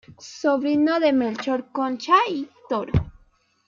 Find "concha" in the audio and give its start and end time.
1.71-2.15